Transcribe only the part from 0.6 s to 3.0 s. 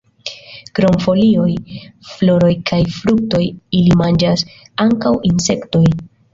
Krom folioj, floroj kaj